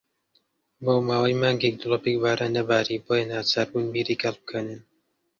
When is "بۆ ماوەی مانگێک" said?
0.83-1.75